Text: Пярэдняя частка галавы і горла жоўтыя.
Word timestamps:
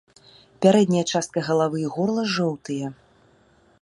Пярэдняя 0.65 1.03
частка 1.11 1.39
галавы 1.49 1.77
і 1.85 1.85
горла 1.99 2.23
жоўтыя. 2.37 2.87